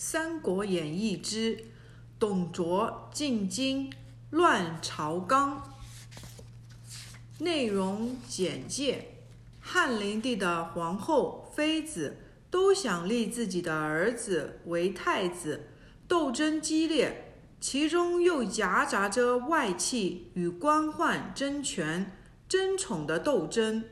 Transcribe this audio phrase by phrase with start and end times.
[0.00, 1.64] 三国演义之
[2.20, 3.92] 董卓进京
[4.30, 5.74] 乱朝纲。
[7.38, 9.08] 内容简介：
[9.58, 15.66] 汉灵帝的皇后、妃子都想立自己的儿子为太子，
[16.06, 22.12] 斗争激烈，其中又夹杂着外戚与官宦争权、
[22.48, 23.82] 争宠的斗争。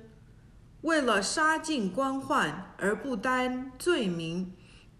[0.82, 4.52] 为了杀尽官宦而不担罪名。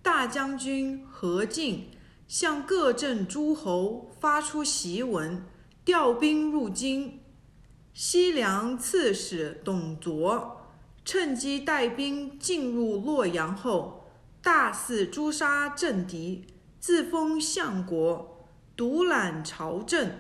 [0.07, 1.89] 大将军何进
[2.29, 5.45] 向各镇诸侯发出檄文，
[5.85, 7.19] 调兵入京。
[7.93, 10.69] 西凉刺史董卓
[11.05, 14.05] 趁机带兵进入洛阳后，
[14.41, 16.47] 大肆诛杀政敌，
[16.79, 20.13] 自封相国，独揽朝政。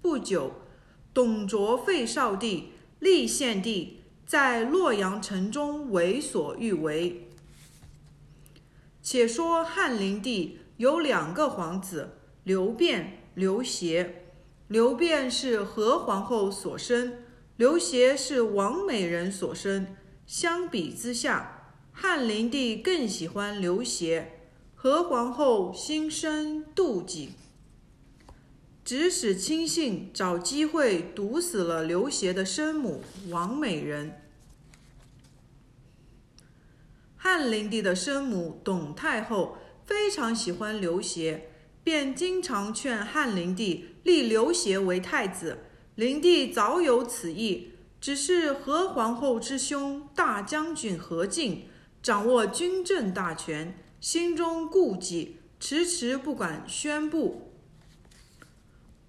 [0.00, 0.52] 不久，
[1.12, 7.25] 董卓废少帝，立献帝，在洛阳城中为所欲为。
[9.08, 14.24] 且说汉灵帝有两个皇子，刘辩、刘协。
[14.66, 17.22] 刘辩是何皇后所生，
[17.56, 19.94] 刘协是王美人所生。
[20.26, 24.40] 相比之下，汉灵帝更喜欢刘协，
[24.74, 27.30] 何皇后心生妒忌，
[28.84, 34.25] 指使亲信找机会毒死了刘协的生母王美人。
[37.28, 41.50] 汉灵帝的生母董太后非常喜欢刘协，
[41.82, 45.58] 便经常劝汉灵帝立刘协为太子。
[45.96, 51.64] 灵帝早有此意，只是何皇后之兄大将军何进
[52.00, 57.50] 掌握军政大权，心中顾忌，迟迟不敢宣布。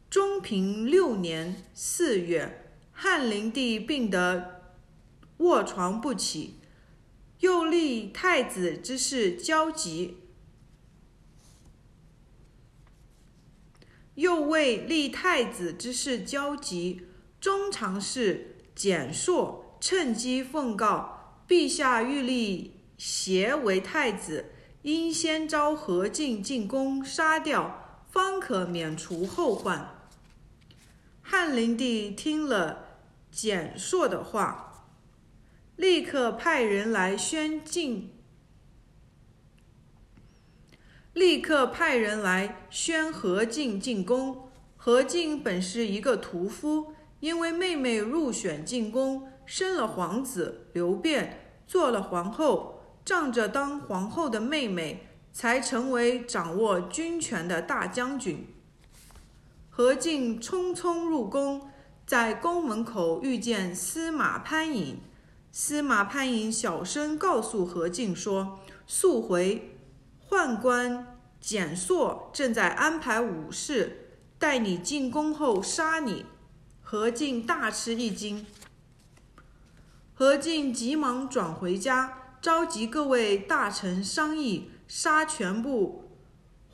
[0.10, 4.64] 中平六年四月，汉灵帝病得
[5.38, 6.56] 卧床不起。
[7.40, 10.18] 又立太子之事焦急，
[14.16, 17.04] 又为立太子之事焦急，
[17.40, 24.46] 中常侍蹇硕趁机奉告陛下欲立协为太子，
[24.82, 30.10] 应先召何进进宫杀掉，方可免除后患。
[31.22, 32.98] 汉灵帝听了
[33.32, 34.67] 蹇硕的话。
[35.78, 38.12] 立刻派人来宣进，
[41.14, 44.50] 立刻派人来宣何进进宫。
[44.76, 58.48] 何进本是一个屠夫，因为妹妹入选进宫，生了皇子刘辩，做了皇后，仗着当皇后的妹妹，才成为掌握军权的大将军。
[59.70, 61.70] 何进匆匆入宫，
[62.08, 64.98] 在宫门口遇见司马潘颖。
[65.60, 69.76] 司马潘颖小声告诉何进说：“速回，
[70.30, 76.28] 宦官简硕正在安排武士，待你进宫后杀你。”
[76.84, 78.46] 何进大吃一惊。
[80.14, 86.12] 何进急忙转回家，召集各位大臣商议杀全部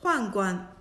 [0.01, 0.75] 宦官。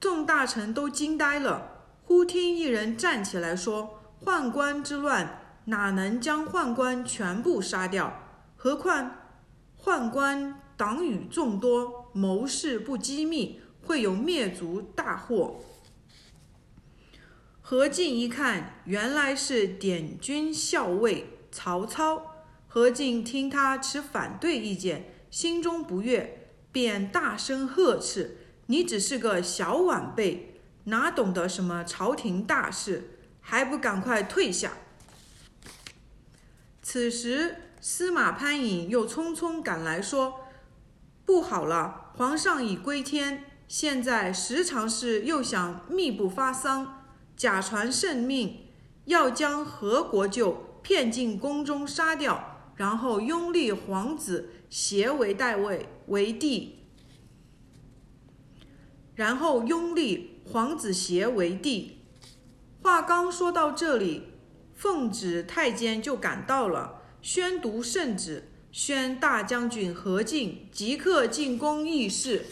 [0.00, 1.84] 众大臣都惊呆了。
[2.02, 8.20] 忽听一人站起来说：“宦官之乱。”哪能将宦官全部杀掉？
[8.56, 9.16] 何况
[9.80, 15.60] 宦官党羽众多，谋士不机密，会有灭族大祸。
[17.60, 22.34] 何进一看，原来是点军校尉曹操。
[22.66, 33.18] 何进听他持反对意见，心中不悦，便大声呵斥：“你只是个小晚辈，哪懂得什么朝廷大事？
[33.40, 34.72] 还不赶快退下！”
[36.92, 40.40] 此时，司马潘颖又匆匆赶来，说
[41.24, 47.02] ：“不好了，皇上已归天，现在时常是又想密不发丧，
[47.34, 48.66] 假传圣命，
[49.06, 56.80] 要将何国舅骗进宫中杀掉，然后拥立皇子协为代位为帝，
[59.14, 62.02] 然后拥立皇子协为帝。”
[62.84, 64.24] 话刚说到这里。
[64.82, 72.46] 奉旨太监就赶到了，宣读圣旨，宣大将军何进即刻进宫议事。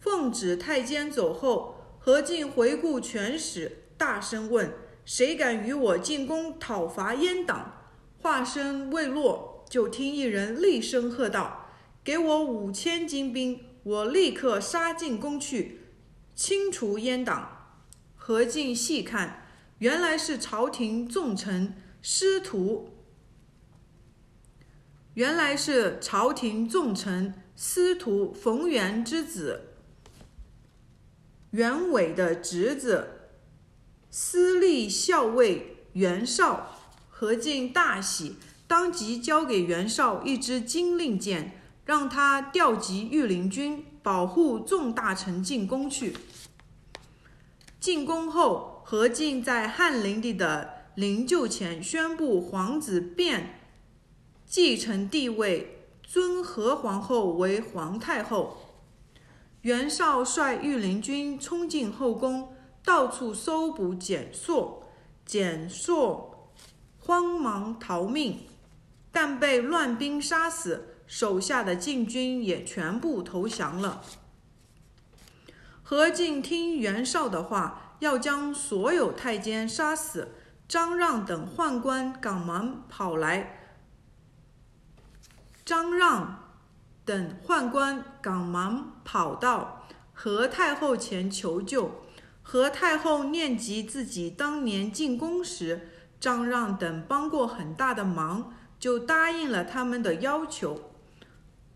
[0.00, 4.74] 奉旨太监走后，何进回顾全史，大声问
[5.06, 7.84] ：“谁敢与我进宫讨伐阉党？”
[8.20, 11.68] 话声未落，就听一人厉声喝道
[12.02, 15.82] ：“给我五千精兵，我立刻杀进宫去，
[16.34, 17.76] 清除阉党。”
[18.18, 19.38] 何进细看。
[19.82, 22.90] 原来是朝廷重臣师徒
[25.14, 29.74] 原来是朝廷重臣司徒冯源之子，
[31.50, 33.30] 袁伟的侄子，
[34.08, 36.78] 司隶校尉袁绍。
[37.10, 38.36] 何进大喜，
[38.68, 46.16] 当即交给袁绍一支金令箭，让他调集御林军，保护众大臣进宫去。
[47.80, 53.58] 进宫后，何进在汉灵帝的灵柩前宣布皇子变
[54.44, 58.58] 继承帝位，尊何皇后为皇太后。
[59.62, 62.54] 袁绍率御林军冲进后宫，
[62.84, 64.84] 到处搜捕简硕，
[65.24, 66.52] 简硕
[66.98, 68.40] 慌忙逃命，
[69.10, 74.02] 但被乱兵杀死，手下的禁军也全部投降了。
[75.82, 80.32] 何进听袁绍的话，要将所有太监杀死。
[80.66, 83.76] 张让等宦官赶忙跑来。
[85.64, 86.48] 张让
[87.04, 92.02] 等宦官赶忙跑到何太后前求救。
[92.42, 95.88] 何太后念及自己当年进宫时，
[96.18, 100.90] 张让等帮过很大的忙，就答应了他们的要求。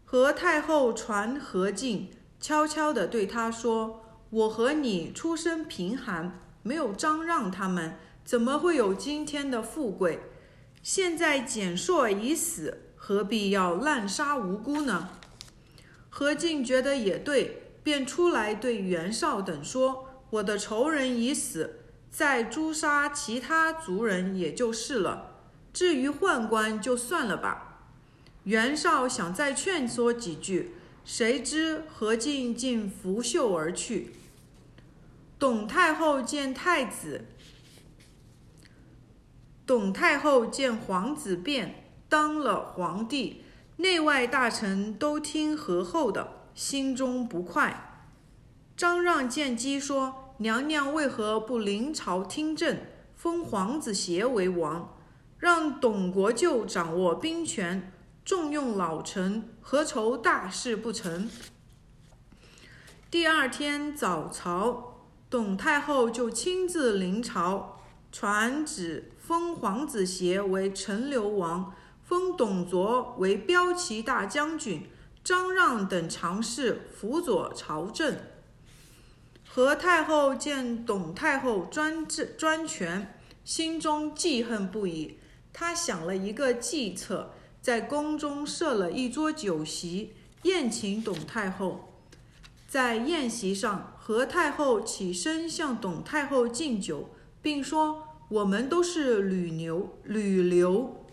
[0.05, 10.21] 何太后传何进，悄悄地对他说：“我和你出身贫寒，没有张让他们，怎么会有今天的富贵？
[10.83, 15.11] 现在简硕已死。”何必要滥杀无辜呢？
[16.11, 25.35] 何进觉得也对，便出来对袁绍等说：“我的仇人已死，再诛杀其他族人也就是了。
[25.73, 27.79] 至于宦官，就算了吧。”
[28.43, 30.75] 袁绍想再劝说几句，
[31.09, 34.11] 谁知何进竟拂袖而去。
[35.39, 37.27] 董太后见太子，
[39.65, 41.85] 董太后见皇子变。
[42.09, 43.43] 当了皇帝，
[43.77, 48.05] 内外大臣都听何后的，心中不快。
[48.77, 52.81] 张让见机说：“娘娘为何不临朝听政，
[53.15, 54.97] 封皇子协为王，
[55.39, 57.93] 让董国舅掌握兵权，
[58.27, 61.31] 重用老臣，何愁大事不成？”
[63.09, 67.81] 第二天早朝，董太后就亲自临朝，
[68.11, 71.73] 传旨封皇子协为陈留王。
[72.03, 74.89] 封董卓为骠骑大将军，
[75.23, 78.17] 张让等常侍辅佐朝政。
[79.49, 85.19] 何太后见董太后专制专权，心中记恨不已。
[85.53, 87.35] 她想了一个计策，
[87.67, 90.13] 在宫中设了一桌酒席，
[90.45, 92.05] 宴请董太后。
[92.69, 97.11] 在宴席上，何太后起身向董太后敬酒，
[97.43, 101.05] 并说：“我们都是吕牛吕留。”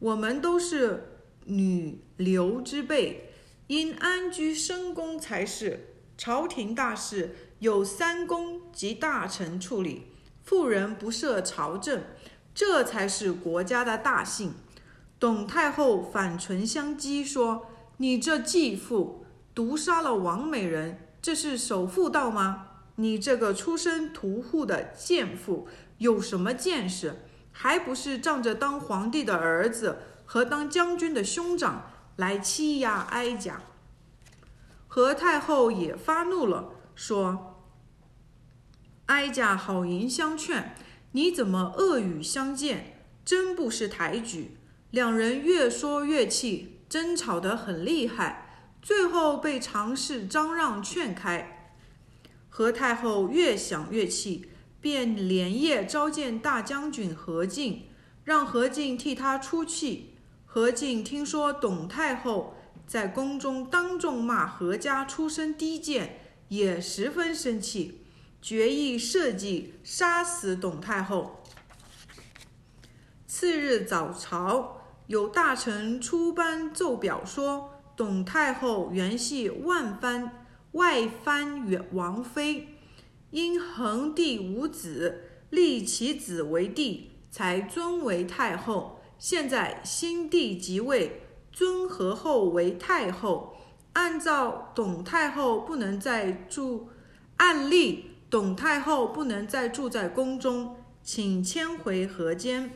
[0.00, 3.34] 我们都是女流之辈，
[3.68, 5.94] 应安居深宫才是。
[6.18, 10.06] 朝廷大事有三公及大臣处理，
[10.42, 12.02] 妇人不涉朝政，
[12.54, 14.54] 这才是国家的大幸。
[15.18, 17.66] 董太后反唇相讥说
[17.98, 22.66] ：“你这继父毒杀了王美人，这是守妇道吗？
[22.96, 25.66] 你这个出身屠户的贱妇，
[25.98, 27.20] 有什么见识？”
[27.56, 33.62] 还不是仗着当皇帝的儿子和当将军的兄长来欺压哀家。
[34.88, 37.62] 何太后也发怒了，说
[39.06, 40.74] ：“哀家好言相劝，
[41.14, 43.00] 你怎么恶语相见？
[43.24, 44.58] 真不是抬举。”
[44.92, 51.72] 两人越说越气，争吵得很厉害，最后被常侍张让劝开。
[52.48, 54.50] 何太后越想越气。
[54.80, 57.84] 便连夜召见大将军何进，
[58.22, 60.16] 让何进替他出气。
[60.44, 62.54] 何进听说董太后
[62.86, 68.03] 在宫中当众骂何家出身低贱，也十分生气，
[68.44, 71.42] 决意设计杀死董太后。
[73.26, 82.76] 次日早朝，有大臣出班奏表说，董太后原系万藩外藩王妃。
[83.30, 89.00] 因恒帝无子，立其子为帝，才尊为太后。
[89.18, 93.56] 现在新帝即位，尊何后为太后。
[93.94, 96.90] 按照董太后不能再住，
[97.38, 100.74] 按例董太后不能再住在宫中，
[101.04, 102.72] 请迁回河间。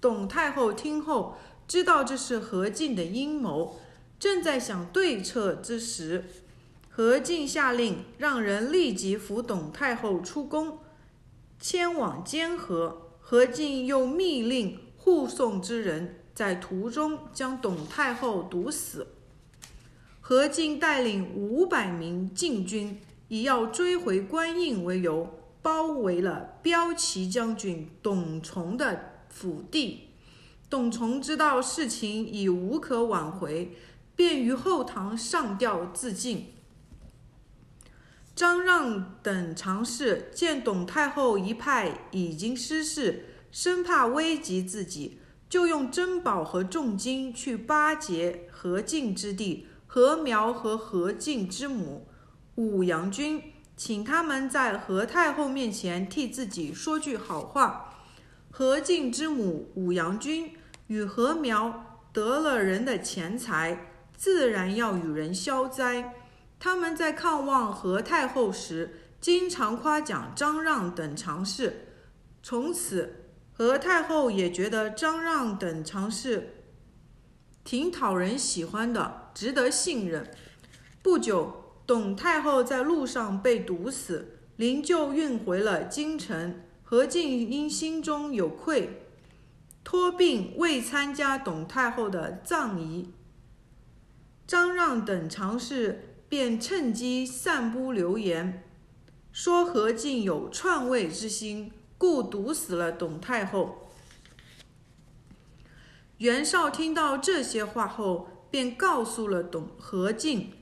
[0.00, 1.36] 董太后听后，
[1.68, 3.78] 知道这是何进的阴谋，
[4.18, 6.24] 正在想对策之时。
[6.90, 10.78] 何进下令，让人立即扶董太后出宫，
[11.60, 13.02] 迁往监河。
[13.20, 19.06] 何进又密令护送之人在途中将董太后毒死。
[20.20, 25.28] 何进带领五百名禁军，以要追回官印为由，
[25.62, 30.10] 包围了骠骑将军董崇的府邸。
[30.68, 33.76] 董崇知道事情已无可挽回，
[34.14, 36.52] 便于后堂上吊自尽。
[38.34, 52.08] 张让等常侍见董太后一派已经失势，生怕危及自己，就用珍宝和重金去巴结何进之弟何苗和何进之母
[52.56, 57.94] 武阳君，请他们在何太后面前替自己说句好话。
[58.50, 66.14] 何进之母武阳君与何苗得了人的钱财，自然要与人消灾。
[66.58, 71.88] 他们在看望何太后时，经常夸奖张让等常侍。
[72.42, 76.62] 从此，何太后也觉得张让等常侍
[77.62, 80.30] 挺讨人喜欢的，值得信任。
[81.02, 86.60] 不久，董太后在路上被毒死，灵柩运回了京城。
[86.82, 89.02] 何进因心中有愧，
[89.82, 93.10] 托病未参加董太后的葬仪。
[94.46, 96.12] 张让等常侍。
[96.28, 98.64] 便趁机散布流言，
[99.30, 103.92] 说何进有篡位之心，故毒死了董太后。
[106.18, 110.54] 袁绍听到这些话后，便告诉了董何进，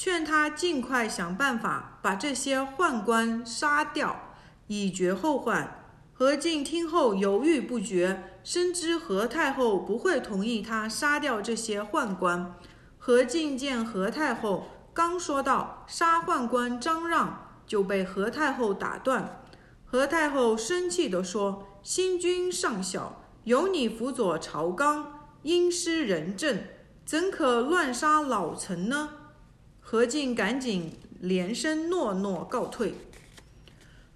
[0.00, 4.36] 劝他尽快想办法把这些宦官杀掉，
[4.68, 5.90] 以绝后患。
[6.14, 12.54] 何进听后犹豫不决，深知何太后不会同意他杀掉这些宦官。
[12.96, 14.68] 何进见何太后。
[14.94, 19.42] 刚说到杀宦官张让，就被何太后打断。
[19.84, 26.62] 何太后生气地说：“新君尚小，有你辅佐朝纲，因施仁政，
[27.04, 29.08] 怎可乱杀老臣呢？”
[29.90, 32.92] 何进赶紧连声诺诺告退。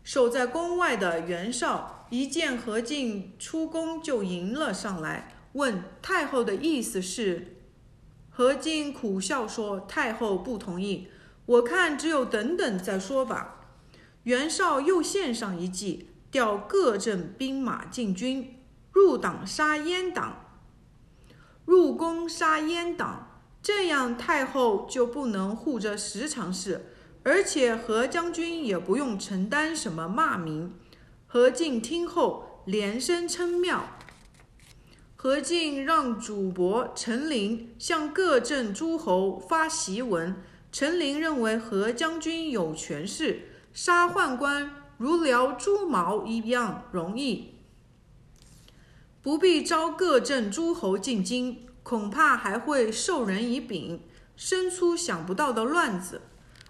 [0.05, 7.57] 守在宫外的袁绍一见何进出宫，就迎了上来，问太后的意思是。
[8.29, 11.09] 何进苦笑说：“太后不同意，
[11.47, 13.65] 我看只有等等再说吧。”
[14.25, 18.59] 袁绍又献上一计，调各镇兵马进军，
[18.93, 20.45] 入党杀阉党，
[21.65, 23.32] 入宫杀阉党，
[23.63, 26.87] 这样太后就不能护着十常侍，
[27.23, 30.75] 而且何将军也不用承担什么骂名。
[31.27, 33.97] 何进听后连声称妙。
[35.15, 40.43] 何进让主簿陈琳向各镇诸侯发檄文。
[40.73, 43.43] 陈琳认为何将军有权势，
[43.73, 47.55] 杀宦官如燎猪毛一样容易，
[49.21, 54.03] 不必招各镇诸侯进京，恐怕还会授人以柄，
[54.37, 56.23] 生出想不到的乱子。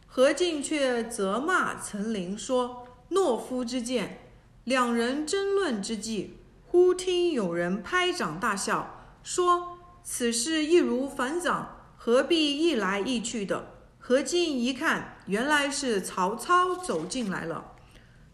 [0.06, 4.18] 何进却责骂陈琳说：“懦夫之见。”
[4.64, 6.38] 两人争论之际。
[6.66, 13.68] 忽听有人拍掌大笑，说：“此事易如反掌，何必一来一去的？”
[14.04, 17.72] 何进一看，原来是曹操走进来了。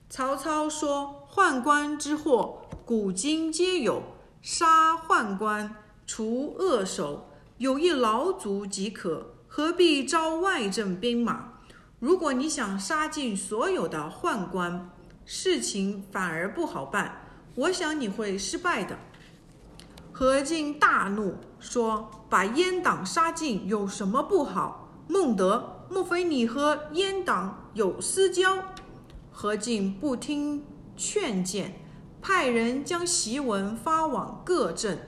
[0.09, 4.03] 曹操说：“宦官之祸，古今皆有，
[4.41, 5.75] 杀宦官，
[6.09, 11.61] 除恶首，有一劳卒即可，何必招外镇兵马？
[12.01, 14.91] 如果你想杀尽所有的宦官，
[15.27, 18.99] 事情反而不好办。”我想你会失败的。
[20.11, 28.57] 何进大怒，说：“把阉党杀尽有什么不好？”孟德，莫非你和阉党有私交？
[29.31, 30.65] 何进不听
[30.97, 31.75] 劝谏，
[32.23, 34.99] 派人将檄文发往各镇。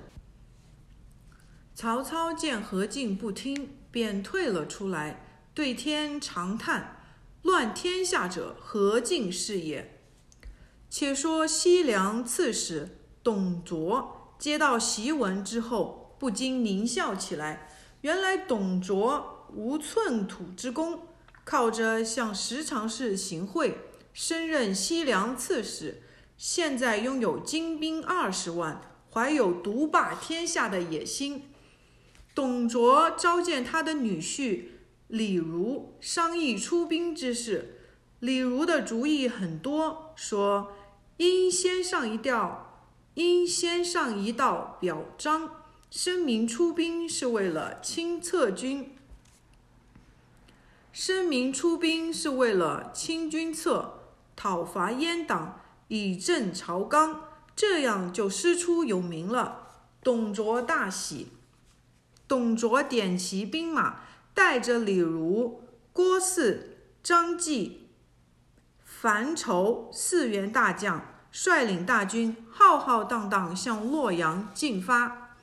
[1.80, 7.00] 曹操见何进不听，便退了出来，对天长叹
[7.40, 9.98] ：“乱天下者，何进是也。”
[10.90, 17.70] 且说西凉刺史董卓接到檄文之后，不禁狞笑起来。
[18.02, 21.06] 原来董卓无寸土之功，
[21.44, 23.78] 靠着向十常侍行贿，
[24.12, 26.02] 升任西凉刺史。
[26.36, 31.44] 现在拥有精兵二十万，怀有独霸天下的野心。
[32.34, 34.64] 董卓召见他的女婿
[35.08, 37.76] 李儒，商议出兵之事。
[38.20, 40.72] 李儒的主意很多，说。
[41.16, 45.50] 应先上一调，应先上一道表彰，
[45.90, 48.96] 声明出兵是为了清策军，
[50.94, 54.00] 声明出兵是为了清君侧，
[54.34, 59.68] 讨伐阉党，以正朝纲，这样就师出有名了。
[60.02, 61.28] 董卓大喜。
[62.30, 66.58] 董卓点齐兵马，带着李儒、郭汜、
[67.02, 67.88] 张继、
[68.84, 75.34] 樊稠四员大将，率领大军浩浩荡荡向洛阳进发。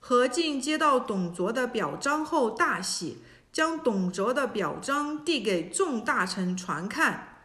[0.00, 3.18] 何进接到董卓的表彰后大喜，
[3.52, 7.42] 将董卓的表彰递给众大臣传看。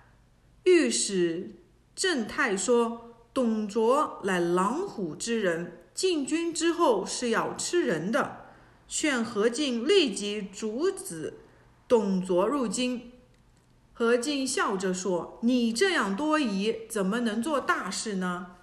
[0.64, 1.56] 御史
[1.94, 8.38] 郑泰说：“董卓乃狼虎之人，进军之后是要吃人的。”
[8.96, 11.40] 劝何进立即阻止
[11.88, 13.12] 董卓入京。
[13.92, 18.58] 何进笑着说：“你这样多疑，怎么能做大事呢？”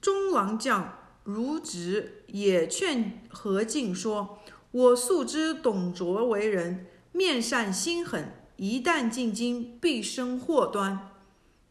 [0.00, 4.38] 中郎将卢植也劝何进说
[4.72, 11.10] ：“我素知董卓为人面善心狠，一旦进京，必生祸端。”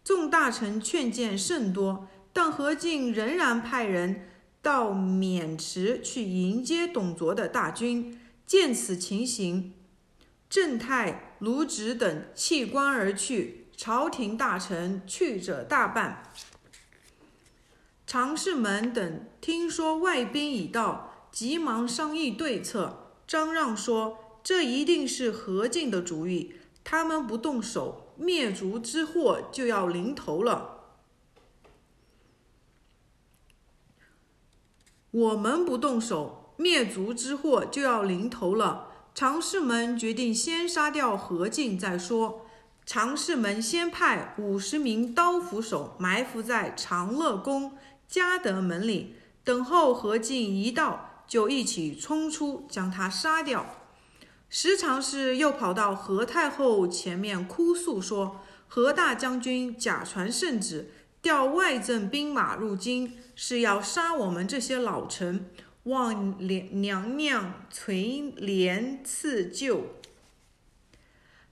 [0.05, 4.29] 众大臣劝谏甚多，但何进仍然派人。
[4.61, 9.73] 到渑池去迎接董卓的大军，见此情形，
[10.49, 16.23] 郑泰、卢植等弃官而去，朝廷大臣去者大半。
[18.05, 23.13] 常侍们等听说外兵已到，急忙商议对策。
[23.27, 26.53] 张让说：“这一定是何进的主意，
[26.85, 30.75] 他们不动手，灭族之祸就要临头了。”
[35.11, 38.87] 我们不动手，灭族之祸就要临头了。
[39.15, 42.45] 常侍们决定先杀掉何进再说。
[42.85, 47.73] 常侍们先派五十名刀斧手埋伏在长乐宫
[48.07, 53.65] 嘉德门里，等候何进一到，就一起冲出，将他杀掉。
[54.49, 60.91] 时常侍又跑到何太后前面哭诉说：“何大将军假传圣旨。”
[61.27, 65.49] 调外镇兵马入京，是要杀我们这些老臣，
[65.83, 69.87] 望娘娘娘垂帘赐救。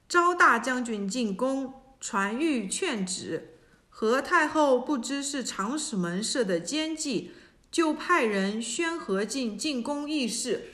[0.08, 3.58] 昭大将军进宫，传谕劝旨。
[3.90, 7.32] 何太后不知是长史门设的奸计，
[7.70, 10.70] 就派人宣何进进宫议事。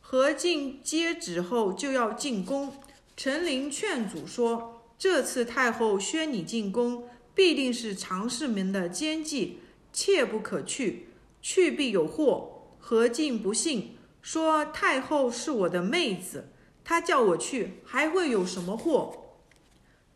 [0.00, 2.72] 何进接旨后就要进宫，
[3.18, 9.58] 陈琳劝阻说：“这次太后宣你进宫。”必定是常侍们的奸计，
[9.92, 11.10] 切不可去，
[11.42, 12.72] 去必有祸。
[12.78, 16.48] 何进不信，说太后是我的妹子，
[16.82, 19.34] 她叫我去，还会有什么祸？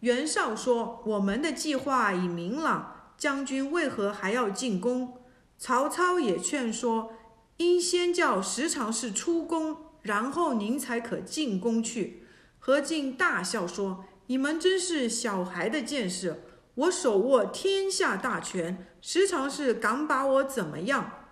[0.00, 5.18] 袁绍说：“我们的计划已明朗，将军为何还要进宫？”
[5.59, 7.12] 曹操也劝说
[7.59, 12.24] ：“应先叫时常侍出宫，然后您才可进宫去。”
[12.59, 21.26] 何进大笑说：“你们真是小孩的见识。”我手握天下大权，时常是敢把我怎么样？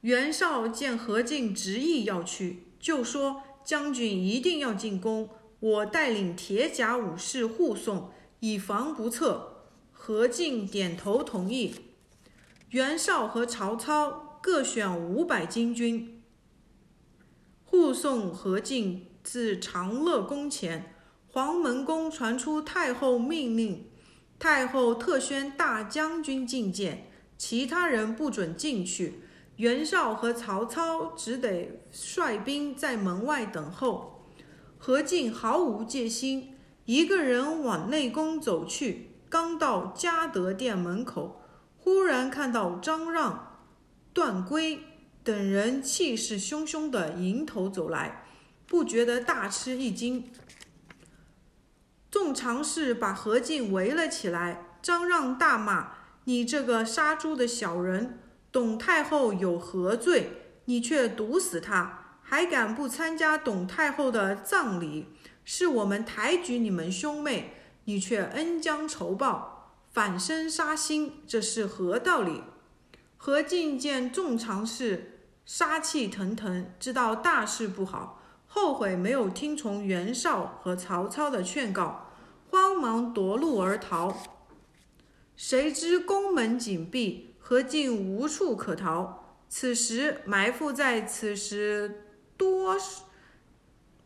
[0.00, 5.30] 袁绍见何进执意要去，就说：“将军一定要进宫，
[5.60, 9.50] 我带领铁甲武士护送，以防不测。”
[9.96, 11.74] 何进点头同意。
[12.70, 16.22] 袁绍和曹操各选五百精军，
[17.64, 20.93] 护送何进至长乐宫前。
[21.34, 23.88] 黄门宫传出太后命令。
[24.38, 29.22] 太后特宣大将军觐见，其他人不准进去。
[29.56, 34.24] 袁绍和曹操只得率兵在门外等候。
[34.78, 39.10] 何进毫无戒心，一个人往内宫走去。
[39.28, 41.40] 刚到嘉德殿门口，
[41.80, 43.58] 忽然看到张让、
[44.12, 44.78] 段珪
[45.24, 48.24] 等人气势汹汹地迎头走来，
[48.68, 50.30] 不觉得大吃一惊。
[52.14, 55.94] 众常侍把何进围了起来，张让大骂
[56.26, 58.20] ：“你这个杀猪的小人！
[58.52, 60.60] 董太后有何罪？
[60.66, 65.08] 你却毒死她，还敢不参加董太后的葬礼？
[65.44, 72.44] 是我们抬举你们兄妹，你却恩将仇报，反生杀心，这是何道理？”
[73.18, 82.02] 何进见众常侍杀气腾腾，知道大事不好，后悔没有听从袁绍和曹操的劝告。
[82.54, 84.16] 慌忙夺路而逃，
[85.34, 89.24] 谁知宫门紧闭，何进无处可逃。
[89.48, 92.04] 此时埋伏在此时
[92.36, 92.76] 多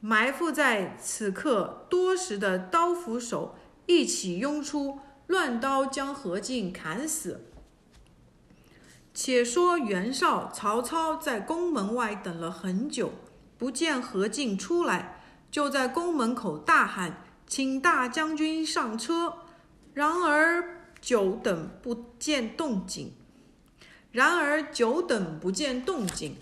[0.00, 7.44] 埋伏在此刻多时的刀斧手一起拥出，乱刀将何进砍死。
[9.12, 13.12] 且说袁绍、曹操在宫门外等了很久，
[13.58, 17.24] 不见何进出来，就在宫门口大喊。
[17.48, 19.38] 请大将军上车。
[19.94, 23.14] 然而久等不见动静，
[24.12, 26.36] 然而久等不见动静。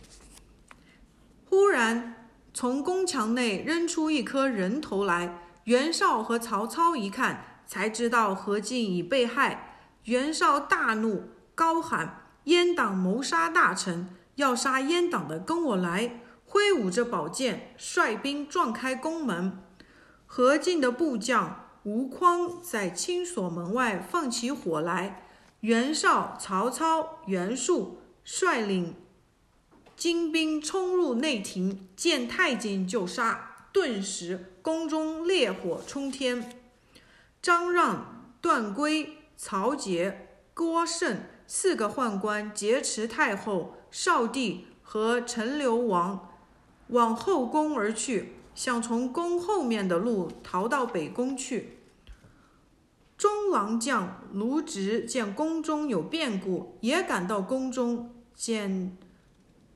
[1.49, 9.79] 忽然从宫墙内扔出一颗人头来，袁绍和曹操一看，才知道何进已被害。
[10.05, 14.09] 袁绍大怒，高喊：“阉党谋杀大臣！
[14.35, 19.63] 要杀阉党的，跟我来！”挥舞着宝剑，率兵撞开宫门。
[20.27, 25.23] 何进的部将吴匡在青锁门外放起火来。
[25.61, 28.95] 袁绍、曹操、袁术率领
[29.97, 36.61] 精兵冲入内廷，见太监就杀，顿时宫中烈火冲天。
[37.41, 46.33] 张让、段珪、曹节、郭盛四个宦官劫持太后、少帝和陈留王，
[46.89, 51.77] 往后宫而去，想从宫后面的路逃到北宫去。
[53.17, 58.97] 中郎将卢植见宫中有变故，也赶到宫中，见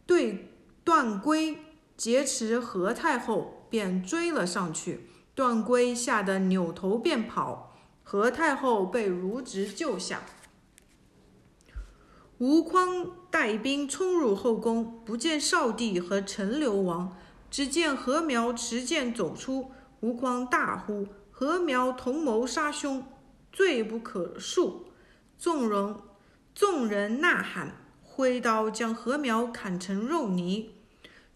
[0.06, 1.56] 对段珪
[1.96, 5.06] 劫持何太后，便追了上去。
[5.34, 10.22] 段珪吓得扭头便跑，何太后被卢植救下。
[12.38, 17.16] 吴匡带兵冲入后宫，不见少帝和陈留王，
[17.50, 19.72] 只见何苗持剑走出。
[20.00, 23.04] 吴匡大呼：“何苗同谋杀兄！”
[23.52, 24.84] 罪不可恕，
[25.36, 26.00] 纵容
[26.54, 30.70] 众人呐喊，挥刀将禾苗砍成肉泥。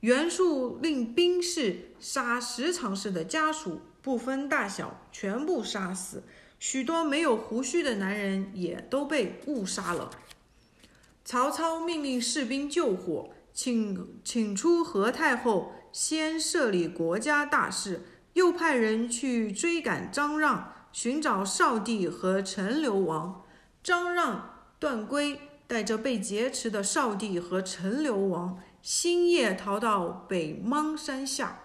[0.00, 6.22] 袁术令兵士杀十常侍的家属，不分大小，全部杀死。
[6.58, 10.10] 许多没有胡须的男人也都被误杀了。
[11.24, 18.02] 曹操命令士兵救火，请请出何太后，先设立国家大事，
[18.32, 20.72] 又派人去追赶张让。
[20.90, 23.44] 寻找少帝和陈留王，
[23.82, 31.60] 张让、段珪带着被劫持的少帝和陈留王，星夜逃到北邙山下。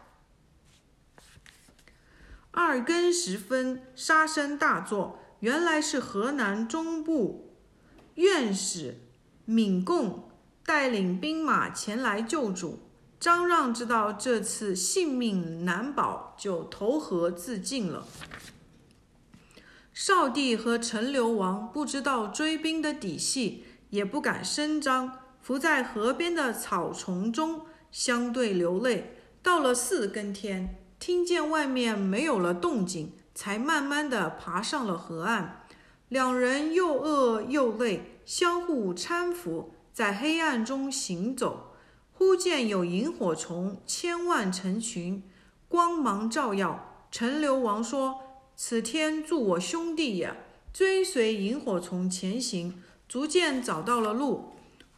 [2.49, 7.55] 二更时分，杀声大作，原来是河南中部
[8.15, 8.97] 院使
[9.45, 10.31] 闵贡
[10.65, 12.88] 带领兵马前来救主。
[13.19, 18.08] 张让知道这次性命难保，就投河自尽了。
[19.93, 29.17] 少帝和陈留王不知道追兵的底细，也不敢声张，伏在河边的草丛中相对流泪。
[29.43, 35.65] 到了四更天，听见外面没有了动静，才慢慢的爬上了河岸。
[36.08, 41.68] 两人又饿又累，相互搀扶，在黑暗中行走。
[42.19, 45.23] 忽见有萤火虫千万成群，
[45.69, 47.08] 光芒照耀。
[47.10, 48.19] 陈留王说。
[48.58, 50.36] 此天助我兄弟也，
[50.73, 54.49] 追随萤火虫前行，逐渐找到了路。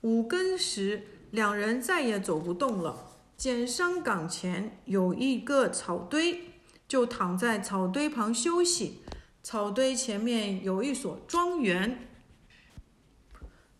[0.01, 3.19] 五更时，两人再也走不动了。
[3.37, 6.39] 见山岗前有一个草堆，
[6.87, 9.03] 就躺在草堆旁休息。
[9.43, 12.07] 草堆前面有一所庄园。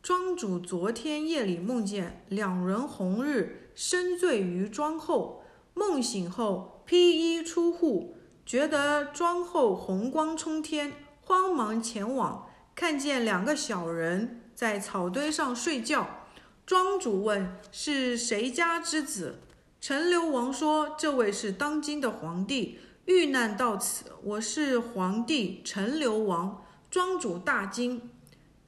[0.04, 5.44] 庄主昨天夜里梦见两人红日深醉于庄后，
[5.76, 8.16] 梦醒后披衣出户。
[8.44, 16.26] 觉得庄后红光冲天，慌忙前往，看见两个小人在草堆上睡觉。
[16.66, 19.42] 庄主问：“是谁家之子？”
[19.80, 24.06] 陈留王说：“这位是当今的皇帝，遇难到此。
[24.24, 28.10] 我是皇帝陈留王。”庄主大惊。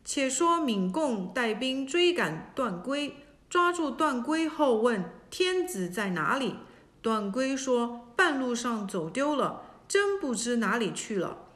[0.05, 3.13] 且说闵贡带兵追赶段珪，
[3.49, 6.55] 抓住段珪后问：“天子在哪里？”
[7.01, 11.49] 段珪说：“半路上走丢了。”真不知哪里去了。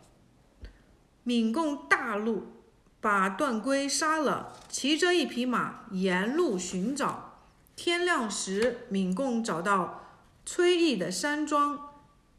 [1.24, 2.44] 闵贡大怒，
[3.02, 7.40] 把段珪杀了，骑着一匹马沿路寻找。
[7.76, 10.04] 天亮时，闵贡找到
[10.46, 11.80] 崔毅的山庄，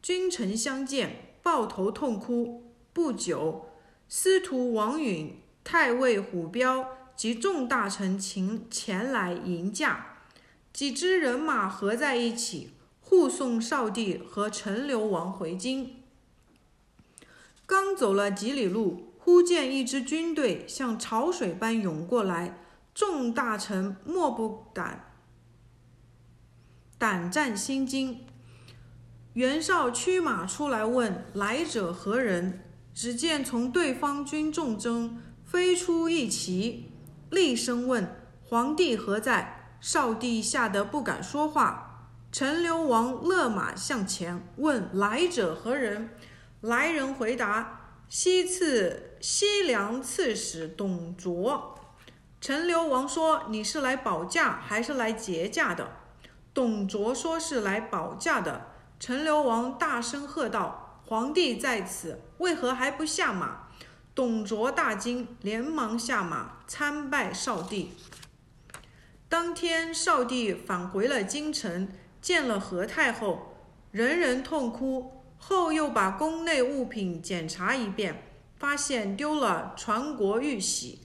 [0.01, 2.71] 君臣相见，抱头痛哭。
[2.93, 3.65] 不久，
[4.07, 5.37] 司徒王允、
[5.71, 10.17] 太尉虎彪及众大臣请前来迎驾，
[10.73, 12.71] 几支人马合在一起。
[12.99, 16.01] 护送少帝和陈留王回京。
[17.67, 22.57] 刚走了几里路，忽见一支军队像潮水般涌过来，
[22.95, 25.11] 众大臣莫不敢
[26.97, 28.25] 胆战心惊。
[29.33, 35.19] 袁绍驱马出来问来者何人，只见从对方军众中
[35.51, 36.91] 飞出一骑，
[37.31, 39.73] 厉声问皇帝何在。
[39.81, 42.05] 少帝吓得不敢说话。
[42.31, 46.11] 陈留王勒马向前，问来者何人？
[46.61, 51.79] 来人回答：西次西凉刺史董卓。
[52.39, 55.93] 陈留王说：“你是来保驾还是来劫驾的？”
[56.53, 58.67] 董卓说：“是来保驾的。”
[58.99, 63.63] 陈留王大声喝道：“皇帝在此，为何还不下马？”
[64.19, 67.91] 董卓大惊，连忙下马参拜少帝。
[69.29, 71.87] 当天，少帝返回了京城，
[72.19, 73.55] 见了何太后，
[73.91, 75.23] 人人痛哭。
[75.37, 78.23] 后又把宫内物品检查一遍，
[78.57, 80.99] 发现丢了传国玉玺。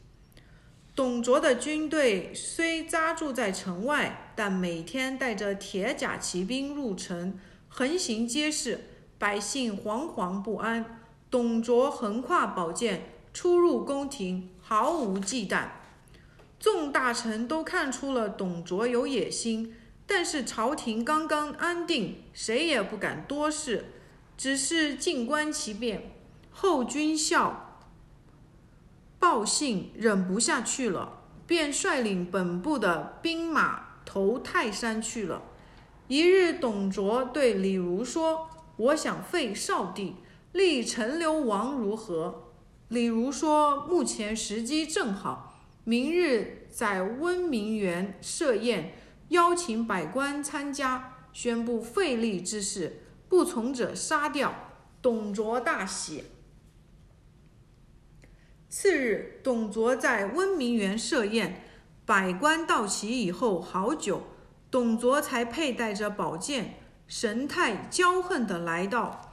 [0.96, 8.86] 董卓的军队虽扎驻在城外，但每天带着铁甲骑兵入城，横行街市，
[9.18, 11.03] 百姓惶惶不安。
[11.34, 15.66] 董卓横跨宝剑，出入宫廷，毫无忌惮。
[16.60, 19.74] 众大臣都看出了董卓有野心，
[20.06, 23.86] 但是朝廷刚刚安定，谁也不敢多事，
[24.36, 26.12] 只是静观其变。
[26.52, 27.80] 后军校。
[29.18, 31.18] 报信忍不下去了，
[31.48, 35.42] 便率领本部的兵马投泰山去了。
[36.06, 40.14] 一日，董卓对李儒说：“我想废少帝，
[40.54, 42.52] 立陈留王，如何？”
[42.88, 48.94] 李儒说：“目前时机正好，明日在温明园设宴，
[49.28, 54.54] 邀请百官参加，宣布废立之事，不从者杀掉。”
[55.02, 56.24] 董卓大喜。
[58.70, 61.62] 次日，董卓在温明园设宴，
[62.06, 64.22] 百官到齐以后，好久，
[64.70, 69.23] 董卓才佩戴着宝剑，神态骄横地来到。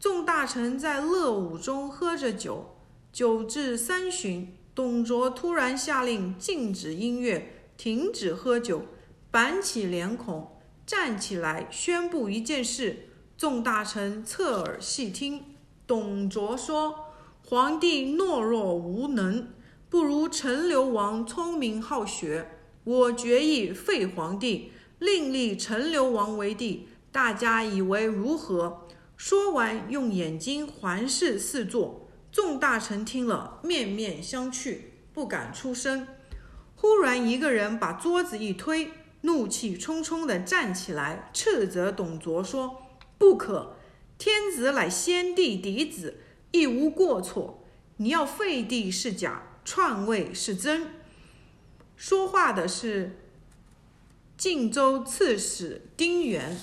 [0.00, 2.76] 众大臣在乐舞中喝着酒，
[3.12, 8.82] 酒至三巡，董卓突然下令禁止音乐，停止喝酒，
[9.30, 10.52] 板起脸孔，
[10.86, 13.08] 站起来宣布一件事。
[13.36, 15.44] 众大臣侧耳细听，
[15.86, 17.06] 董卓说。
[17.44, 19.48] 皇帝懦弱无能，
[19.88, 22.50] 不如陈留王聪明好学。
[22.84, 26.88] 我决意废皇帝，另立陈留王为帝。
[27.10, 28.86] 大家以为如何？
[29.18, 32.08] 说完，用眼睛环视四座。
[32.30, 34.78] 众大臣听了，面面相觑，
[35.12, 36.06] 不敢出声。
[36.76, 42.82] 忽然，一个人把桌子一推，怒气冲冲地站起来，斥责董卓说
[43.18, 43.74] ：“不可！
[44.18, 46.20] 天子乃先帝嫡子。”
[46.52, 47.64] 亦无过错，
[47.96, 50.92] 你要废帝是假，篡位是真。
[51.96, 53.18] 说话的是
[54.36, 56.56] 晋州刺史丁原。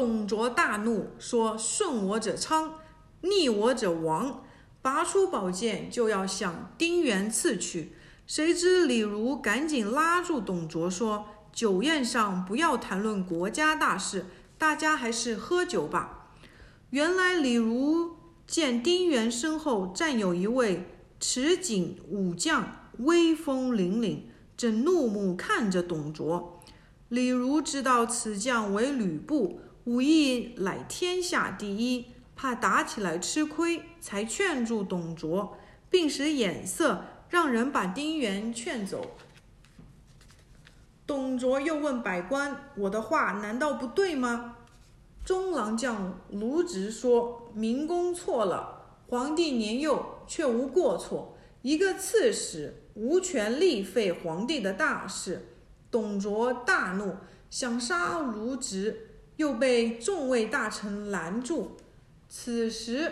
[0.00, 2.72] 董卓大怒，说：“顺我者昌，
[3.20, 4.42] 逆我者亡。”
[4.80, 7.92] 拔出宝剑就要向丁原刺去。
[8.26, 14.24] 谁知李儒赶紧拉住董卓，说：“酒宴上不要谈论国家大事，
[14.56, 16.30] 大家还是喝酒吧。”
[16.88, 18.12] 原来李儒
[18.46, 20.86] 见丁原身后站有一位
[21.20, 24.20] 持戟武将，威风凛凛，
[24.56, 26.58] 正怒目看着董卓。
[27.10, 35.56] 李儒知道此将为吕布，武艺乃天下第一，怕打起来吃亏，才劝住董卓，
[35.88, 39.16] 并使眼色让人把丁原劝走。
[41.06, 44.56] 董卓又问百官：“我的话难道不对吗？”
[45.24, 51.36] 中郎将卢植说：“明公错了，皇帝年幼，却无过错。
[51.62, 55.46] 一个刺史无权力废皇帝的大事。”
[55.90, 57.16] 董卓大怒，
[57.50, 59.09] 想杀卢植，
[59.40, 61.78] 又被众位大臣拦住。
[62.28, 63.10] 此时，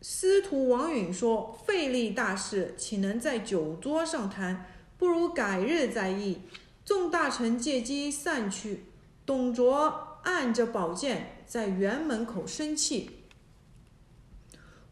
[0.00, 4.66] 司徒王允说：“废立大事，岂能在酒桌上谈？
[4.96, 6.42] 不如改日再议。”
[6.86, 8.84] 众大臣借机散去。
[9.26, 10.08] 董卓。
[10.22, 13.10] 按着宝剑在园门口生气，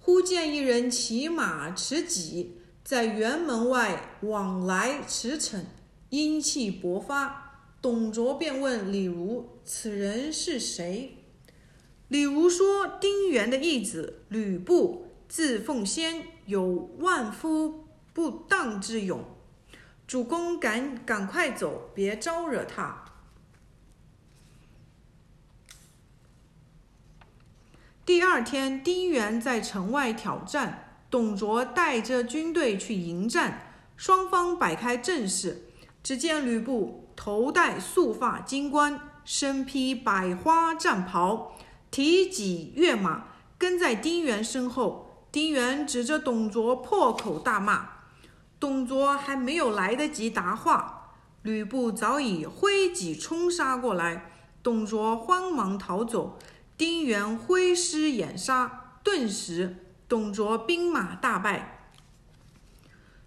[0.01, 5.61] 忽见一人骑马持戟，在园门外往来驰骋，
[6.09, 7.50] 英气勃发。
[7.83, 11.17] 董卓便问李儒：“此人是谁？”
[12.09, 19.25] 李儒说：“丁原的义子吕布，字奉先，有万夫不当之勇。
[20.07, 23.05] 主公赶赶快走，别招惹他。”
[28.05, 35.67] 第二天，丁原在城外挑战，董卓带着军队去迎战，双方摆开阵势。
[36.03, 41.55] 只见吕布头戴素发金冠，身披百花战袍，
[41.91, 43.25] 提戟跃马，
[43.59, 45.27] 跟在丁原身后。
[45.31, 47.89] 丁原指着董卓破口大骂，
[48.59, 51.11] 董卓还没有来得及答话，
[51.43, 54.31] 吕布早已挥戟冲杀过来，
[54.63, 56.39] 董卓慌忙逃走。
[56.79, 61.80] 丁原挥师掩杀，顿时董卓兵马大败。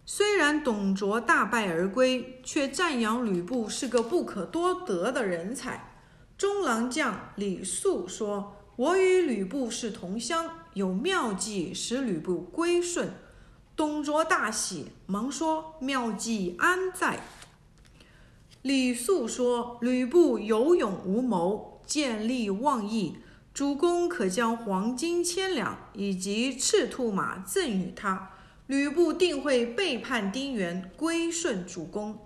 [0.06, 5.96] 虽然董卓大败而归，却赞扬吕布是个不可多得的人才。
[6.38, 13.14] 中郎将李肃说：“我与吕布是同乡，有妙计使吕布归顺。”
[13.78, 17.22] 董卓大喜，忙说：“妙计安在？”
[18.62, 23.18] 李肃说：“吕布有勇无谋，见利忘义。
[23.54, 28.32] 主公可将黄金千两以及赤兔马赠与他，
[28.68, 32.20] 吕布定会背叛丁原，归顺主公。”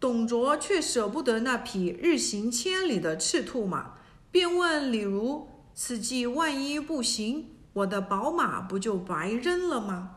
[0.00, 3.98] 董卓却舍不得那匹日行千里的赤兔马，
[4.30, 10.16] 便问李儒：“此计万一不行，我的宝马不就白扔了吗？”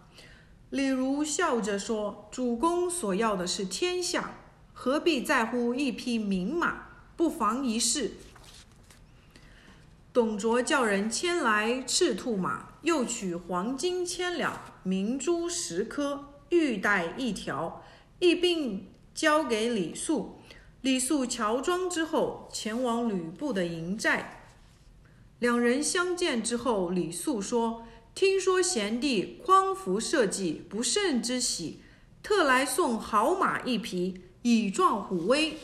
[0.71, 4.35] 李儒笑着说：“主公所要的是天下。”
[4.75, 6.87] 何必在乎一匹名马？
[7.15, 8.13] 不妨一试。
[10.11, 17.83] 董卓叫人牵来赤兔马，又取黄金千两、明珠十颗、玉带一条，
[18.19, 20.39] 一并交给李肃。
[20.81, 24.41] 李肃乔装之后，前往吕布的营寨。
[25.39, 31.81] 两人相见之后，李肃说：“听说贤弟匡扶社稷，不胜之喜，
[32.21, 35.57] 特来送好马一匹。”以壮虎威。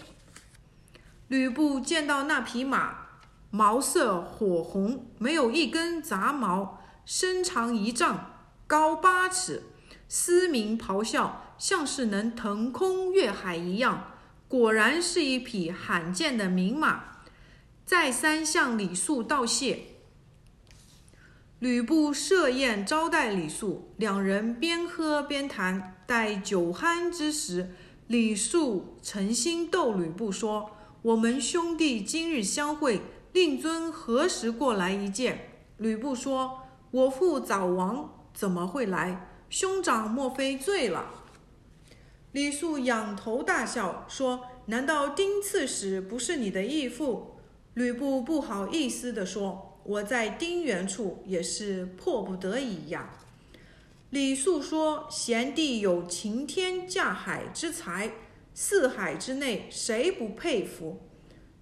[1.28, 3.08] 吕布见到那匹马，
[3.52, 8.39] 毛色火红，没有一根杂毛，身长一丈，
[8.70, 9.64] 高八尺，
[10.08, 14.12] 嘶鸣咆哮，像是能腾空越海一样。
[14.48, 17.06] 果然是一匹罕见的名马。
[17.84, 19.86] 再三向李肃道谢。
[21.58, 27.72] 吕布设宴招待李肃，两人边喝边谈，待酒酣之时。
[28.06, 30.70] 李肃诚心逗吕布说
[31.02, 33.02] ：“我们兄弟今日相会，
[33.34, 36.60] 令尊何时过来一见？”吕布说
[36.92, 39.28] ：“我父早亡，怎么会来？
[39.50, 41.26] 兄长莫非醉了？”
[42.32, 47.36] 李肃仰头大笑说：“难道丁刺史不是你的义父？”
[47.76, 53.10] 吕布不好意思地说：“我在丁原处也是迫不得已呀。”
[54.10, 58.14] 李肃说：“贤弟有擎天架海之才，
[58.54, 61.02] 四海之内谁不佩服？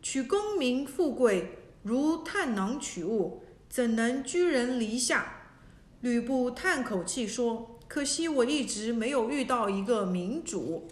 [0.03, 5.33] 取功名富贵如探囊取物，怎能居人篱下？”
[6.01, 10.87] 吕布叹口气说：“可惜我一直没有遇到一个明主。”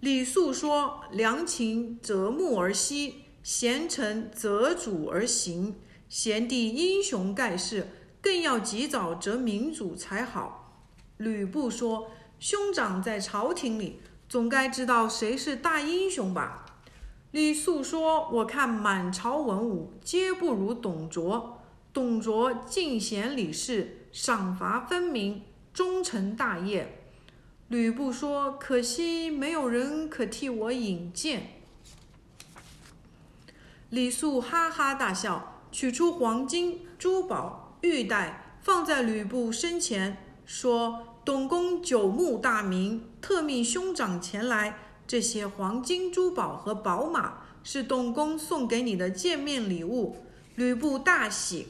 [0.00, 5.76] 李肃说：“良禽择木而栖，贤臣择主而行。
[6.08, 7.88] 贤弟英雄盖世。”
[8.22, 10.78] 更要及早择明主才好。
[11.16, 16.64] 吕布说：“兄长在朝廷里，总该知道谁是大英雄吧？”
[17.32, 21.61] 李肃说：“我看满朝文武皆不如董卓。
[21.92, 25.42] 董卓尽贤礼事，赏罚分明，
[25.74, 26.98] 终成大业。”
[27.68, 31.62] 吕布说：“可惜没有人可替我引荐。”
[33.90, 37.78] 李肃哈哈大笑，取出黄金珠宝。
[37.82, 44.78] 玉带放在吕布身前，说：“董公久慕大名，特命兄长前来。
[45.06, 50.16] 这些黄金珠宝和宝马是董公送给你的见面礼物。”
[50.56, 51.68] 吕布大喜。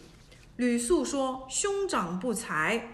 [0.62, 2.90] 吕肃说：“兄长不才，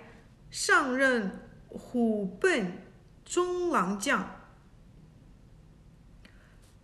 [0.49, 2.79] 上任虎贲
[3.27, 4.27] 中郎将。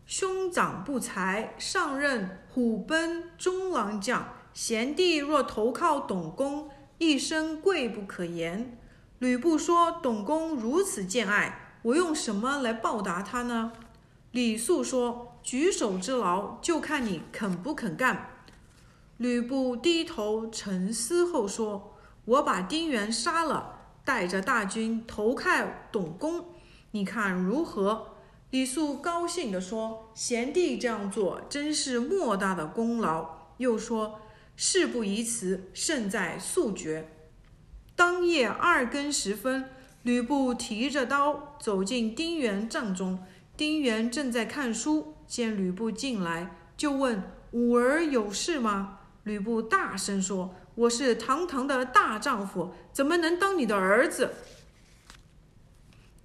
[0.04, 6.68] 兄长不才，上任虎贲中郎将。”贤弟若投靠董公，
[6.98, 8.76] 一生贵不可言。
[9.20, 13.72] 吕布说：“董公如此见爱，我用什么来报答他呢？”
[14.32, 18.32] 李肃说：“举手之劳，就看你肯不肯干。”
[19.16, 25.50] 吕布低头沉思后说：“我把丁原杀了，带着大军投靠
[25.92, 26.46] 董公，
[26.90, 28.14] 你看如何？”
[28.50, 34.20] 李肃高兴地说：“贤弟这样做，真是莫大的功劳。”又说。
[34.56, 37.08] 事不宜迟，胜在速决。
[37.96, 39.68] 当夜二更时分，
[40.04, 43.18] 吕布提着刀走进丁原帐中。
[43.56, 54.34] 丁原正在看书，见吕布进来，就问：“五儿有事吗？”吕布大声说：“我是堂堂的大丈夫，怎么能当你的儿子？”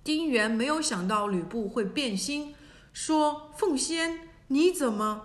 [0.03, 2.55] 丁原没有想到吕布会变心，
[2.93, 5.23] 说：“凤仙，你怎么？”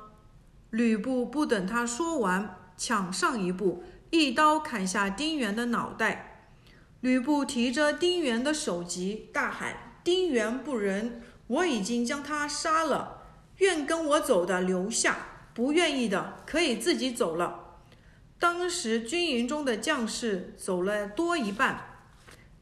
[0.70, 2.56] 吕布不等他说完。
[2.76, 6.48] 抢上一步，一刀砍下丁原的脑袋。
[7.00, 13.22] 吕布提着丁原的首级，大喊：“丁原不仁，我已经将他杀了。
[13.58, 15.16] 愿跟我走的留下，
[15.54, 17.60] 不愿意的可以自己走了。”
[18.38, 22.02] 当时军营中的将士走了多一半。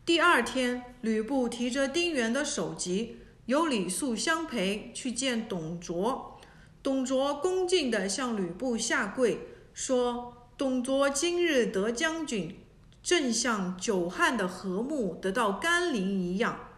[0.05, 6.41] 第二天，吕布提着丁原的首级，由李肃相陪去见董卓。
[6.83, 9.39] 董卓恭敬地向吕布下跪，
[9.73, 12.59] 说：“董卓今日得将军，
[13.03, 16.69] 正像久旱的禾木得到甘霖一样。”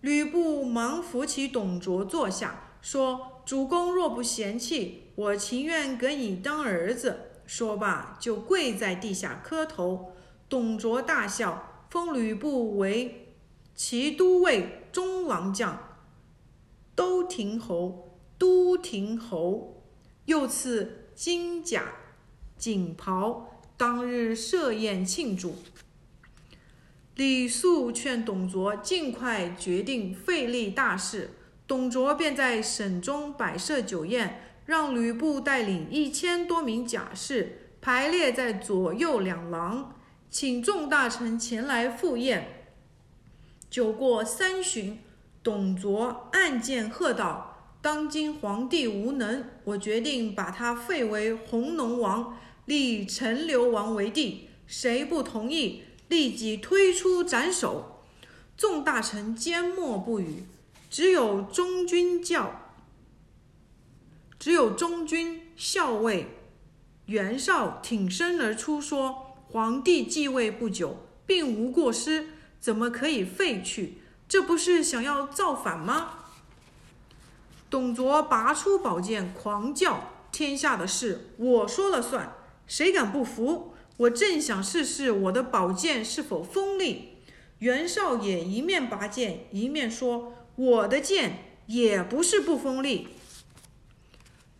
[0.00, 10.12] 吕布忙扶起董卓坐下，说：“主公若不嫌弃，我情愿给你当儿子。”说罢，就跪在地下磕头。
[10.48, 13.34] 董卓大笑，封吕布为
[13.74, 15.98] 骑都尉中郎将、
[16.94, 19.82] 都亭侯、都亭侯，
[20.26, 21.92] 又赐金甲、
[22.56, 23.64] 锦袍。
[23.76, 25.56] 当日设宴庆祝。
[27.16, 31.30] 李肃劝董卓尽快决定废立大事，
[31.66, 34.49] 董卓便在省中摆设酒宴。
[34.70, 39.96] 让吕布带领一千多名甲士排列在左右两廊，
[40.30, 42.68] 请众大臣前来赴宴。
[43.68, 45.00] 酒过三巡，
[45.42, 54.50] 董卓暗箭喝道：“当今皇帝无能，我决定把他废为弘农王，立陈留王为帝。
[54.68, 58.04] 谁不同意，立即推出斩首。”
[58.56, 60.44] 众大臣缄默不语，
[60.88, 62.69] 只有中军教。
[64.40, 66.28] 只有中军校尉
[67.04, 72.28] 袁绍挺身而出说：“皇帝继位不久，并无过失，
[72.58, 73.98] 怎么可以废去？
[74.26, 76.20] 这不是想要造反吗？”
[77.68, 82.32] 董卓拔出宝剑，狂叫：“天下的事我说了算，
[82.66, 83.74] 谁敢不服？
[83.98, 87.18] 我正想试试我的宝剑是否锋利。”
[87.60, 93.08] 袁绍也一面拔剑，一面说：“我的剑也不是不锋利。”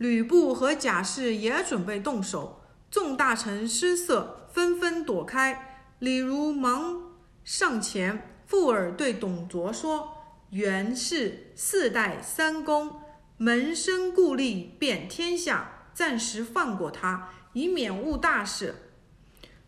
[0.00, 5.84] 吕布和贾氏也准备动手，众大臣失色，纷纷躲开。
[5.98, 7.02] 李儒忙
[7.44, 10.16] 上前附耳对董卓说
[10.52, 12.98] ：“袁氏四代三公，
[13.36, 18.76] 门生故吏遍天下，暂时放过他，以免误大事。”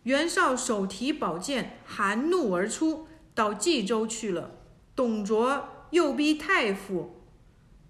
[0.01, 4.49] 袁绍手提宝剑，含怒而出，到冀州去了。
[4.95, 7.21] 董卓又逼太傅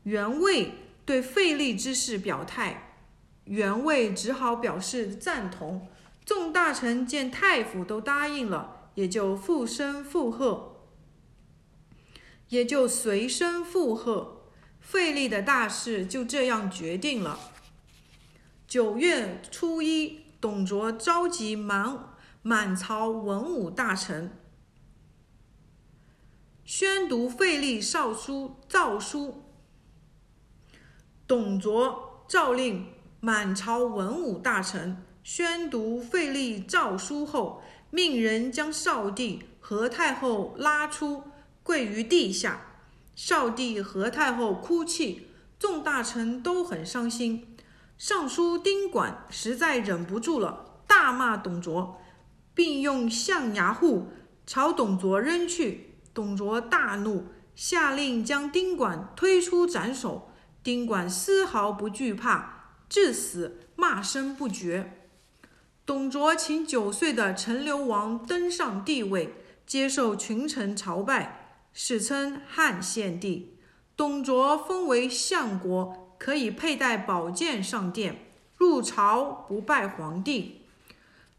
[0.03, 0.73] 袁魏。
[1.05, 2.95] 对废立之事表态，
[3.45, 5.87] 袁魏只好表示赞同。
[6.25, 10.85] 众大臣见太傅都答应了，也就附身附和，
[12.47, 14.43] 也就随声附和。
[14.79, 17.39] 废立的大事就这样决定了。
[18.67, 24.37] 九月初一，董卓召集满满朝文武大臣，
[26.63, 29.42] 宣读废立诏书诏书。
[31.25, 32.85] 董卓诏令
[33.21, 41.23] 满朝文武大臣宣读废立诏书后，命人将少帝何太后拉出，
[41.63, 42.61] 跪于地下。
[43.15, 47.55] 少帝何太后哭泣，众大臣都很伤心。
[47.97, 52.01] 尚书丁管实在忍不住了，大骂董卓，
[52.53, 54.07] 并用象牙户
[54.45, 55.91] 朝董卓扔去。
[56.13, 60.29] 董卓大怒，下令将丁管推出斩首。
[60.63, 64.93] 丁管丝毫不惧怕，至死骂声不绝。
[65.85, 69.33] 董卓请九岁的陈留王登上帝位，
[69.67, 73.57] 接受群臣朝拜，史称汉献帝。
[73.97, 80.61] 董卓封为相国，可以佩戴宝剑上殿，入朝不拜皇帝。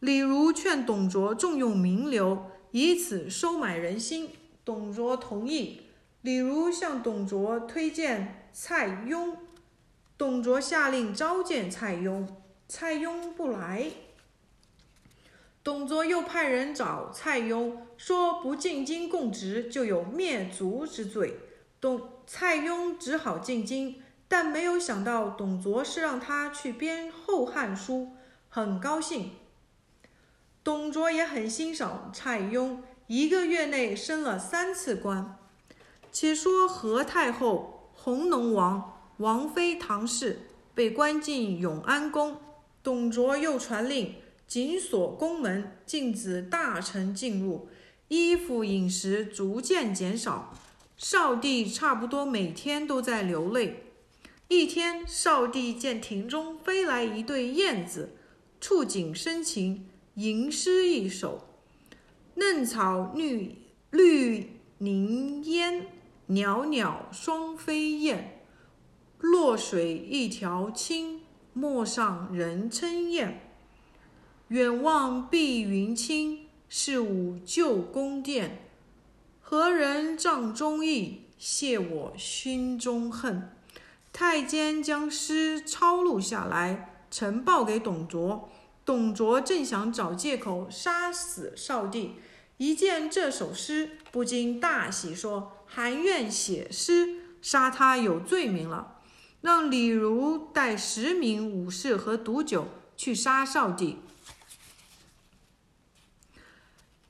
[0.00, 4.28] 李儒劝董卓重用名流，以此收买人心。
[4.62, 5.80] 董卓同意。
[6.20, 9.34] 李儒向董卓推荐蔡邕，
[10.16, 12.24] 董卓下令召见蔡邕，
[12.68, 13.90] 蔡邕不来。
[15.64, 21.36] 董卓又派人找蔡邕，说不进京供职就有灭族之罪。
[21.80, 28.02] 董蔡邕只好进京，但没有想到董卓是让他去编《后汉书》，
[28.48, 29.32] 很高兴。
[30.62, 32.78] 董卓也很欣赏蔡邕，
[33.08, 35.36] 一个月内升了三次官。
[36.12, 37.73] 且说何太后、
[38.04, 40.40] 弘农王、王妃唐氏
[40.74, 42.36] 被关进永安宫，
[42.82, 47.66] 董卓又传令紧锁宫门，禁止大臣进入，
[48.08, 50.52] 衣服饮食逐渐减少。
[50.98, 53.84] 少帝差不多每天都在流泪。
[54.48, 58.10] 一天，少帝见庭中飞来一对燕子，
[58.60, 61.48] 触景生情，吟诗一首
[62.36, 63.56] ：“嫩草绿
[63.88, 65.86] 绿凝烟。”
[66.26, 68.40] 袅袅双飞燕，
[69.18, 71.20] 落水一条青，
[71.52, 73.50] 陌上人称燕。
[74.48, 78.68] 远望碧云青，是吾旧宫殿。
[79.42, 83.50] 何人帐中意，泄我心中恨？
[84.10, 88.48] 太监将诗抄录下来，呈报给董卓。
[88.86, 92.16] 董卓正想找借口杀死少帝，
[92.58, 98.92] 一见这首诗，不禁大喜，说：“韩愿写诗，杀他有罪名了。”
[99.42, 102.66] 让李儒带十名武士和毒酒
[102.96, 103.98] 去杀少帝。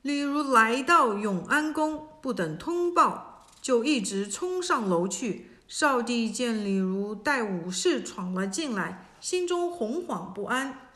[0.01, 5.51] 李儒来到永安宫，不等通报，就一直冲上楼去。
[5.67, 10.89] 少帝见李儒带武士闯了进来，心中惶惶不安。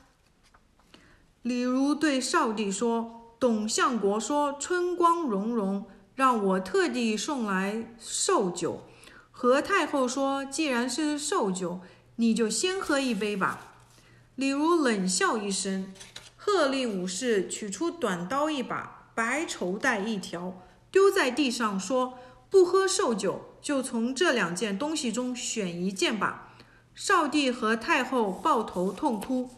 [1.41, 5.85] 李儒对少帝说：“董相国说春光融融，
[6.19, 8.81] 让我特地送来寿酒。
[9.31, 11.79] 何太后说，既然是寿酒，
[12.17, 13.75] 你就先喝一杯吧。”
[14.35, 15.93] 李儒冷笑一声，
[16.35, 20.61] 喝令武士取出短刀一把，白绸带一条，
[20.91, 22.19] 丢在地上，说
[22.51, 26.53] ：“不喝寿酒，就从这两件东西中选一件吧。”
[26.93, 29.51] 少帝和太后抱头痛哭。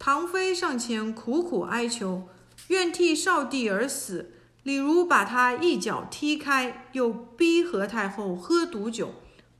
[0.00, 2.26] 唐妃上前苦苦哀求，
[2.66, 4.32] 愿替少帝而死。
[4.66, 9.12] 李儒把他一脚踢开，又逼何太后喝毒酒。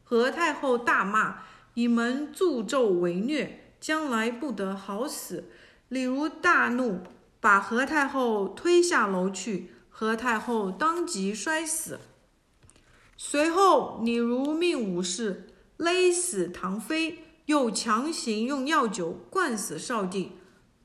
[0.02, 1.44] 何太后大骂
[1.74, 5.44] ：“你们助纣为虐，将来不得好死！”
[5.88, 7.02] 李儒大怒，
[7.38, 9.70] 把何太后推下楼去。
[9.88, 12.00] 何太后当即摔死。
[13.16, 15.46] 随后，李儒命武士
[15.76, 17.20] 勒死唐妃。
[17.44, 20.32] 又强行用药酒灌死少帝，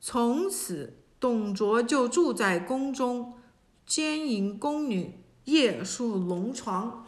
[0.00, 3.34] 从此董卓就住在宫中，
[3.86, 7.06] 奸淫宫女，夜宿龙床。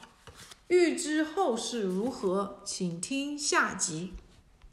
[0.69, 4.13] 欲知后事如何，请听下集。